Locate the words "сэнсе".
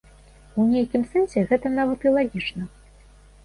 1.11-1.39